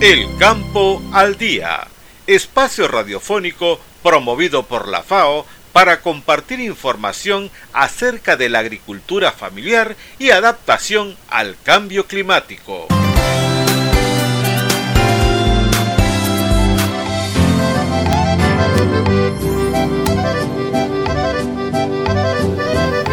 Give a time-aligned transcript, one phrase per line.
[0.00, 1.86] El Campo al Día,
[2.26, 10.30] espacio radiofónico promovido por la FAO para compartir información acerca de la agricultura familiar y
[10.30, 12.86] adaptación al cambio climático.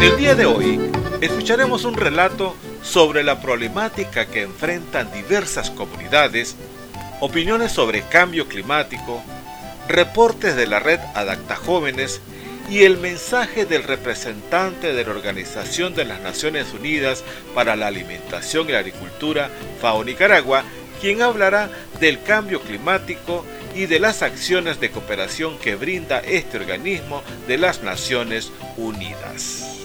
[0.00, 0.80] El día de hoy
[1.20, 6.56] escucharemos un relato sobre la problemática que enfrentan diversas comunidades
[7.20, 9.22] opiniones sobre cambio climático,
[9.88, 12.20] reportes de la red Adapta Jóvenes
[12.70, 18.68] y el mensaje del representante de la Organización de las Naciones Unidas para la Alimentación
[18.68, 19.50] y la Agricultura,
[19.80, 20.64] FAO Nicaragua,
[21.00, 27.22] quien hablará del cambio climático y de las acciones de cooperación que brinda este organismo
[27.46, 29.84] de las Naciones Unidas.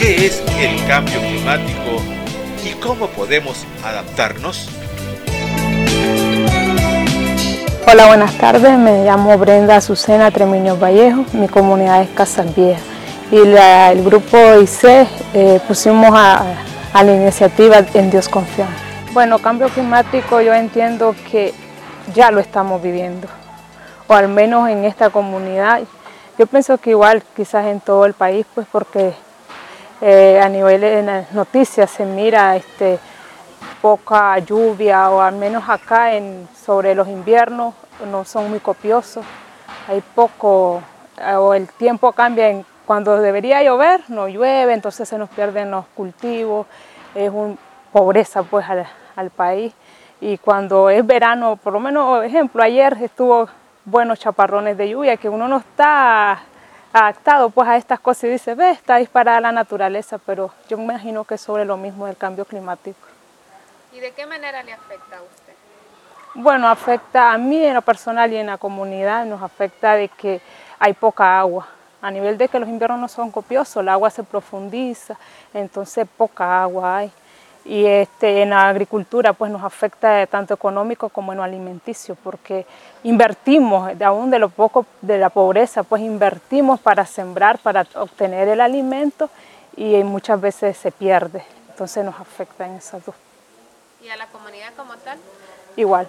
[0.00, 2.17] ¿Qué es el cambio climático
[2.64, 4.68] y cómo podemos adaptarnos?
[7.90, 8.78] Hola, buenas tardes.
[8.78, 11.24] Me llamo Brenda Azucena Tremeño Vallejo.
[11.32, 12.82] Mi comunidad es Casas Viejas.
[13.30, 16.44] Y el grupo ICE eh, pusimos a,
[16.92, 18.74] a, la iniciativa En Dios Confiamos.
[19.12, 21.54] Bueno, cambio climático yo entiendo que
[22.14, 23.28] ya lo estamos viviendo,
[24.06, 25.82] o al menos en esta comunidad.
[26.38, 29.12] Yo pienso que igual quizás en todo el país, pues porque
[30.00, 32.98] eh, a nivel de las noticias se mira este,
[33.82, 37.74] poca lluvia o al menos acá en, sobre los inviernos
[38.10, 39.24] no son muy copiosos,
[39.88, 40.82] hay poco
[41.20, 45.70] eh, o el tiempo cambia en, cuando debería llover no llueve, entonces se nos pierden
[45.70, 46.66] los cultivos,
[47.14, 47.56] es una
[47.92, 49.74] pobreza pues al, al país.
[50.20, 53.48] Y cuando es verano, por lo menos ejemplo ayer estuvo
[53.84, 56.40] buenos chaparrones de lluvia que uno no está
[56.92, 60.84] adaptado pues a estas cosas y dice, ve, está disparada la naturaleza, pero yo me
[60.84, 62.98] imagino que es sobre lo mismo del cambio climático.
[63.92, 65.54] ¿Y de qué manera le afecta a usted?
[66.34, 70.40] Bueno, afecta a mí en lo personal y en la comunidad, nos afecta de que
[70.78, 71.66] hay poca agua.
[72.00, 75.16] A nivel de que los inviernos no son copiosos, el agua se profundiza,
[75.52, 77.12] entonces poca agua hay
[77.68, 82.64] y este, en la agricultura pues nos afecta tanto económico como en lo alimenticio porque
[83.04, 88.48] invertimos, de aún de lo poco de la pobreza, pues invertimos para sembrar, para obtener
[88.48, 89.28] el alimento
[89.76, 93.14] y muchas veces se pierde, entonces nos afecta en esas dos.
[94.02, 95.18] ¿Y a la comunidad como tal?
[95.76, 96.08] Igual,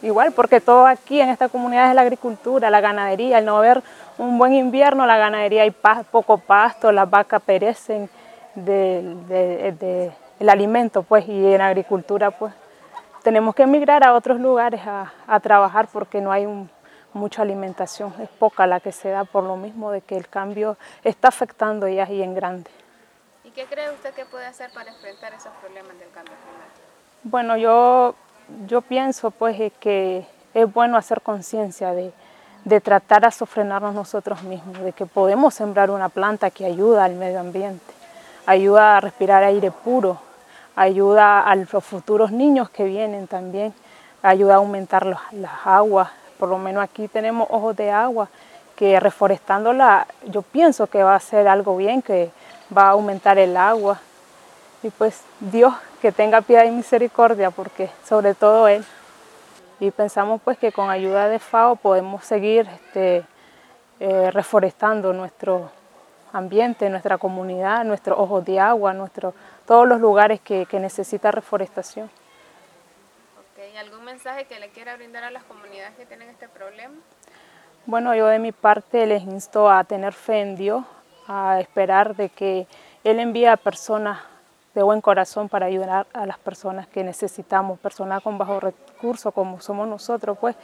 [0.00, 3.82] igual, porque todo aquí en esta comunidad es la agricultura, la ganadería, al no haber
[4.16, 8.08] un buen invierno, la ganadería hay poco pasto, las vacas perecen
[8.54, 12.52] de, de, de el alimento, pues, y en agricultura, pues,
[13.22, 16.68] tenemos que emigrar a otros lugares a, a trabajar porque no hay un,
[17.14, 20.76] mucha alimentación, es poca la que se da por lo mismo de que el cambio
[21.02, 22.70] está afectando ya y en grande.
[23.44, 26.80] ¿Y qué cree usted que puede hacer para enfrentar esos problemas del cambio climático?
[27.22, 28.14] Bueno, yo,
[28.66, 32.12] yo pienso pues que es bueno hacer conciencia de,
[32.64, 37.14] de tratar a sofrenarnos nosotros mismos, de que podemos sembrar una planta que ayuda al
[37.14, 37.93] medio ambiente,
[38.46, 40.18] ayuda a respirar aire puro,
[40.76, 43.74] ayuda a los futuros niños que vienen también,
[44.22, 48.28] ayuda a aumentar los, las aguas, por lo menos aquí tenemos ojos de agua,
[48.76, 52.30] que reforestándola yo pienso que va a ser algo bien, que
[52.76, 54.00] va a aumentar el agua.
[54.82, 58.84] Y pues Dios que tenga piedad y misericordia, porque sobre todo Él.
[59.80, 63.24] Y pensamos pues que con ayuda de FAO podemos seguir este,
[64.00, 65.70] eh, reforestando nuestro
[66.34, 69.34] ambiente, nuestra comunidad, nuestros ojos de agua, nuestro,
[69.66, 72.10] todos los lugares que, que necesita reforestación.
[73.52, 73.76] Okay.
[73.76, 76.94] ¿Algún mensaje que le quiera brindar a las comunidades que tienen este problema?
[77.86, 80.84] Bueno, yo de mi parte les insto a tener fe en Dios,
[81.28, 82.66] a esperar de que
[83.04, 84.18] Él envíe a personas
[84.74, 89.60] de buen corazón para ayudar a las personas que necesitamos, personas con bajos recursos como
[89.60, 90.56] somos nosotros, pues,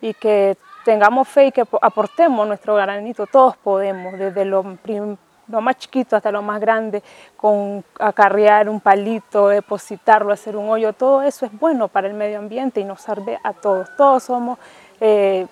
[0.00, 6.16] y que tengamos fe y que aportemos nuestro granito, todos podemos, desde lo, más chiquito
[6.16, 7.02] hasta lo más grande,
[7.36, 12.38] con acarrear un palito, depositarlo, hacer un hoyo, todo eso es bueno para el medio
[12.38, 14.58] ambiente y nos sirve a todos, todos somos
[15.00, 15.46] eh,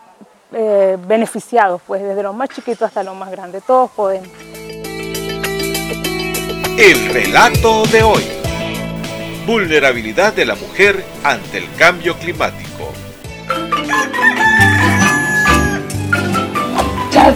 [0.53, 4.29] eh, beneficiados, pues desde lo más chiquito hasta lo más grande, todos podemos.
[6.79, 8.23] El relato de hoy.
[9.47, 12.93] Vulnerabilidad de la mujer ante el cambio climático.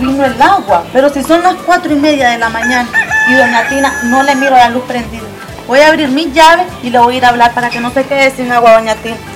[0.00, 2.88] Vino el agua, pero si son las cuatro y media de la mañana
[3.28, 5.22] y doña Tina no le miro la luz prendida.
[5.68, 7.90] Voy a abrir mis llaves y le voy a ir a hablar para que no
[7.92, 9.16] se quede sin agua doña Tina.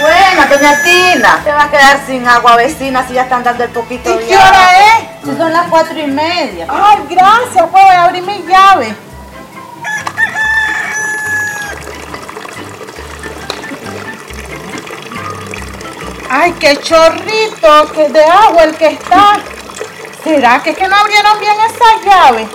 [0.00, 3.70] Bueno, doña Tina, te va a quedar sin agua vecina si ya están dando el
[3.70, 5.28] poquito ¿Y qué hora es?
[5.28, 6.66] Si son las cuatro y media.
[6.68, 8.94] Ay, gracias, pues voy a abrir mis llaves.
[16.50, 19.38] Ay, qué chorrito que de agua el que está.
[20.24, 22.48] ¿Será que, que no abrieron bien esa llave?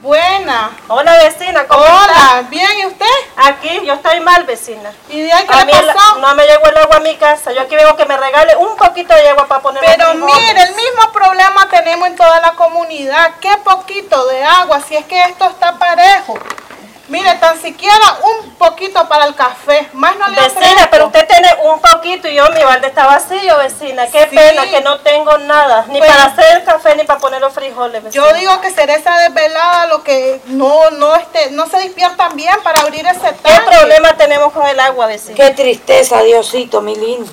[0.00, 0.70] Buena.
[0.88, 3.04] Hola vecina, ¿cómo Hola, bien, ¿y usted?
[3.36, 4.90] Aquí, yo estoy mal vecina.
[5.10, 6.18] ¿Y de ahí qué A le pasó?
[6.18, 7.52] no me llegó el agua a mi casa.
[7.52, 10.74] Yo aquí vengo que me regale un poquito de agua para poner Pero mire, el
[10.74, 13.32] mismo problema tenemos en toda la comunidad.
[13.40, 16.38] Qué poquito de agua, si es que esto está parejo.
[17.08, 21.48] Mire, tan siquiera un poquito para el café, más no le Vecina, pero usted tiene
[21.62, 24.08] un poquito y yo mi balde está vacío, vecina.
[24.08, 24.34] Qué Sí.
[24.34, 27.52] pena que no tengo nada, ni Pues- para hacer el café ni para poner los
[27.52, 28.24] frijoles, vecina.
[28.24, 32.56] Yo digo que será esa desvelada lo que no, no, este, no se despiertan bien
[32.64, 33.42] para abrir ese tanque.
[33.44, 35.36] ¿Qué problema tenemos con el agua, vecina?
[35.36, 37.30] Qué tristeza, Diosito, mi lindo.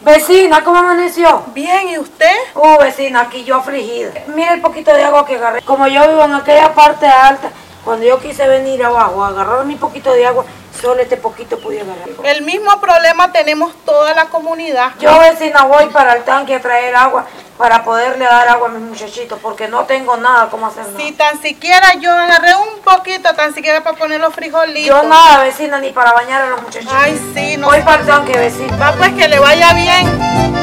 [0.00, 1.42] Vecina, ¿cómo amaneció?
[1.48, 2.36] Bien, ¿y usted?
[2.54, 4.12] Uh, vecina, aquí yo afligida.
[4.28, 5.60] Mira el poquito de agua que agarré.
[5.62, 7.50] Como yo vivo en aquella parte alta,
[7.84, 10.44] cuando yo quise venir abajo a agarrar mi poquito de agua,
[10.80, 12.08] solo este poquito pude agarrar.
[12.24, 14.92] El mismo problema tenemos toda la comunidad.
[15.00, 17.26] Yo, vecina, voy para el tanque a traer agua
[17.58, 20.98] para poderle dar agua a mis muchachitos, porque no tengo nada como hacer nada.
[20.98, 24.86] Si tan siquiera yo agarré un poquito, tan siquiera para poner los frijolitos.
[24.86, 26.94] Yo nada, vecina, ni para bañar a los muchachitos.
[26.96, 28.76] Ay, sí, no Voy para el tanque, vecina.
[28.76, 30.57] Va pues que le vaya bien.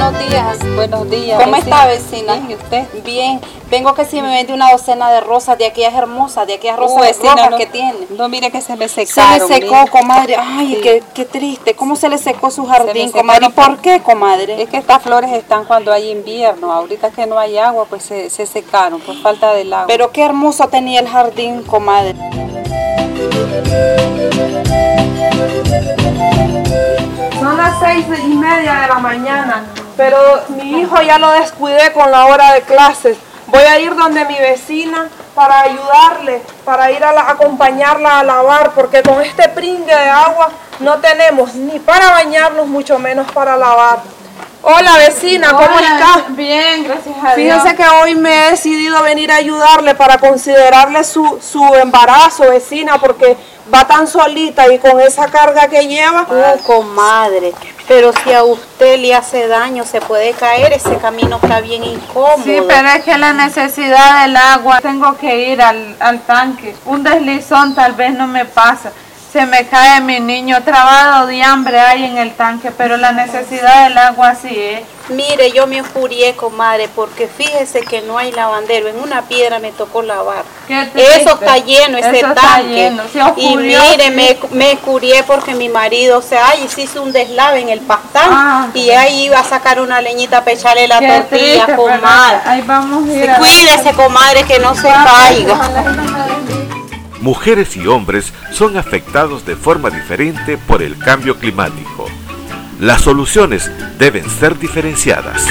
[0.00, 0.58] Buenos días.
[0.76, 1.38] Buenos días.
[1.42, 1.76] ¿Cómo vecina.
[1.76, 2.32] está, vecina?
[2.36, 3.02] Bien, ¿y usted?
[3.04, 3.40] Bien.
[3.70, 6.96] Vengo que si me vende una docena de rosas, de aquellas hermosas, de aquellas rosas
[6.96, 7.94] Uh, vecina, rojas no- que tiene.
[8.16, 9.46] No, mire que se me Se secaron.
[9.46, 9.90] le secó, mire.
[9.90, 10.36] comadre.
[10.38, 10.80] Ay, Sí.
[10.80, 11.74] qué, qué triste.
[11.74, 13.46] ¿Cómo se le secó su Se jardín, comadre?
[13.46, 14.62] ¿Y por qué, comadre?
[14.62, 16.72] Es que estas flores están cuando hay invierno.
[16.72, 19.86] Ahorita que no hay agua, pues se, se secaron por falta del agua.
[19.86, 22.14] Pero qué hermoso tenía el jardín, comadre.
[27.38, 29.64] Son las seis y media de la mañana,
[30.00, 33.18] pero mi hijo ya lo descuidé con la hora de clases.
[33.48, 38.70] Voy a ir donde mi vecina para ayudarle, para ir a la- acompañarla a lavar,
[38.70, 40.48] porque con este pringue de agua
[40.78, 43.98] no tenemos ni para bañarnos, mucho menos para lavar.
[44.62, 46.24] Hola vecina, ¿cómo está?
[46.28, 51.38] Bien, gracias a Fíjense que hoy me he decidido venir a ayudarle para considerarle su,
[51.42, 53.36] su embarazo, vecina, porque
[53.74, 56.26] va tan solita y con esa carga que lleva.
[56.30, 57.52] Oh, comadre.
[57.90, 60.72] Pero si a usted le hace daño, se puede caer.
[60.72, 62.44] Ese camino está bien incómodo.
[62.44, 66.76] Sí, pero es que la necesidad del agua, tengo que ir al, al tanque.
[66.84, 68.92] Un deslizón tal vez no me pasa.
[69.32, 73.84] Se me cae mi niño, trabado de hambre hay en el tanque, pero la necesidad
[73.84, 74.82] del agua sí es.
[75.08, 78.88] Mire, yo me enfurié, comadre, porque fíjese que no hay lavandero.
[78.88, 80.44] En una piedra me tocó lavar.
[80.94, 82.74] Eso está lleno, ese Eso está tanque.
[82.74, 83.02] lleno,
[83.36, 87.60] y mire, me, me curié porque mi marido, o sea, ay, se hizo un deslave
[87.60, 88.66] en el pastán Ah.
[88.74, 92.38] y ahí iba a sacar una leñita para echarle la tortilla, triste, comadre.
[92.46, 95.58] Ahí vamos a ir a- cuídese, comadre, que no se caiga.
[97.20, 102.06] Mujeres y hombres son afectados de forma diferente por el cambio climático.
[102.80, 105.46] Las soluciones deben ser diferenciadas.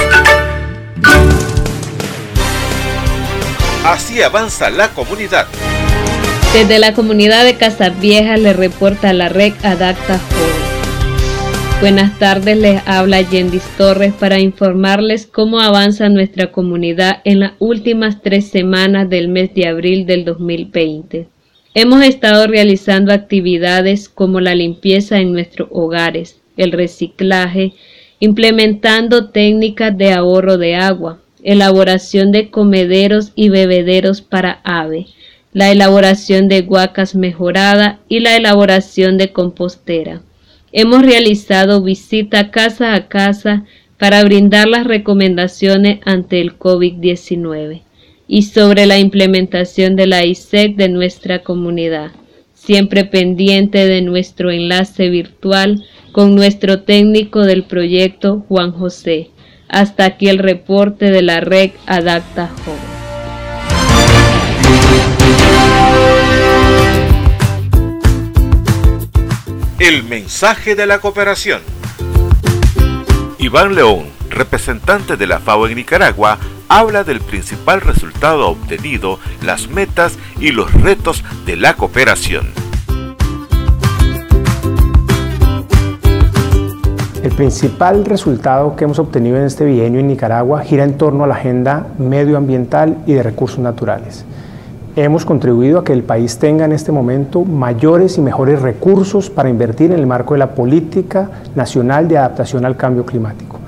[3.86, 5.46] Así avanza la comunidad.
[6.54, 10.70] Desde la comunidad de Casas Viejas le reporta la red Adapta Joven.
[11.82, 18.24] Buenas tardes, les habla Yendis Torres para informarles cómo avanza nuestra comunidad en las últimas
[18.24, 21.28] tres semanas del mes de abril del 2020.
[21.82, 27.72] Hemos estado realizando actividades como la limpieza en nuestros hogares, el reciclaje,
[28.20, 35.06] implementando técnicas de ahorro de agua, elaboración de comederos y bebederos para ave,
[35.54, 40.22] la elaboración de guacas mejorada y la elaboración de compostera.
[40.74, 43.64] Hemos realizado visita casa a casa
[43.98, 47.84] para brindar las recomendaciones ante el COVID-19
[48.32, 52.12] y sobre la implementación de la ISEC de nuestra comunidad,
[52.54, 59.32] siempre pendiente de nuestro enlace virtual con nuestro técnico del proyecto Juan José.
[59.68, 62.80] Hasta aquí el reporte de la red Adapta Joven.
[69.80, 71.62] El mensaje de la cooperación.
[73.40, 76.38] Iván León, representante de la FAO en Nicaragua,
[76.70, 82.46] habla del principal resultado obtenido, las metas y los retos de la cooperación.
[87.24, 91.28] El principal resultado que hemos obtenido en este bienio en Nicaragua gira en torno a
[91.28, 94.24] la agenda medioambiental y de recursos naturales.
[94.96, 99.50] Hemos contribuido a que el país tenga en este momento mayores y mejores recursos para
[99.50, 103.59] invertir en el marco de la política nacional de adaptación al cambio climático.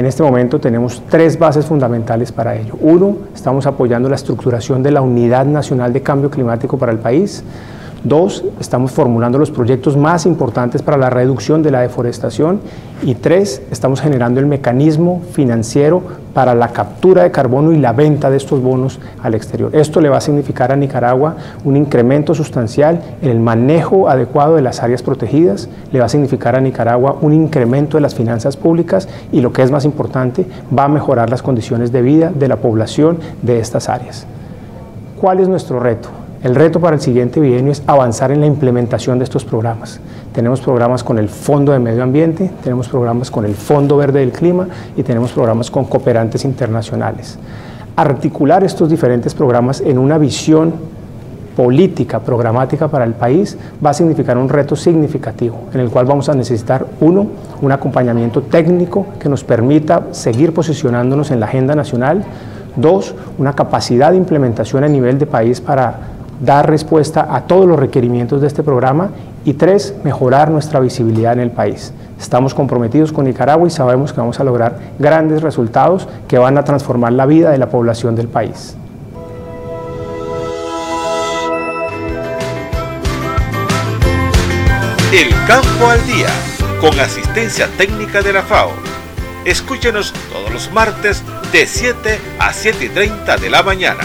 [0.00, 2.72] En este momento tenemos tres bases fundamentales para ello.
[2.80, 7.44] Uno, estamos apoyando la estructuración de la Unidad Nacional de Cambio Climático para el país.
[8.02, 12.60] Dos, estamos formulando los proyectos más importantes para la reducción de la deforestación.
[13.02, 16.02] Y tres, estamos generando el mecanismo financiero
[16.32, 19.76] para la captura de carbono y la venta de estos bonos al exterior.
[19.76, 24.62] Esto le va a significar a Nicaragua un incremento sustancial en el manejo adecuado de
[24.62, 29.08] las áreas protegidas, le va a significar a Nicaragua un incremento de las finanzas públicas
[29.30, 32.56] y lo que es más importante, va a mejorar las condiciones de vida de la
[32.56, 34.26] población de estas áreas.
[35.20, 36.19] ¿Cuál es nuestro reto?
[36.42, 40.00] El reto para el siguiente bienio es avanzar en la implementación de estos programas.
[40.32, 44.32] Tenemos programas con el Fondo de Medio Ambiente, tenemos programas con el Fondo Verde del
[44.32, 44.66] Clima
[44.96, 47.38] y tenemos programas con cooperantes internacionales.
[47.94, 50.72] Articular estos diferentes programas en una visión
[51.54, 56.30] política, programática para el país, va a significar un reto significativo, en el cual vamos
[56.30, 57.26] a necesitar, uno,
[57.60, 62.24] un acompañamiento técnico que nos permita seguir posicionándonos en la agenda nacional,
[62.76, 67.78] dos, una capacidad de implementación a nivel de país para dar respuesta a todos los
[67.78, 69.10] requerimientos de este programa
[69.44, 71.92] y tres, mejorar nuestra visibilidad en el país.
[72.18, 76.64] Estamos comprometidos con Nicaragua y sabemos que vamos a lograr grandes resultados que van a
[76.64, 78.76] transformar la vida de la población del país.
[85.12, 86.28] El Campo al Día,
[86.80, 88.70] con asistencia técnica de la FAO.
[89.44, 94.04] Escúchenos todos los martes de 7 a 7 y 30 de la mañana.